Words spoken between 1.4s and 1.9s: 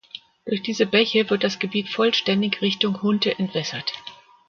das Gebiet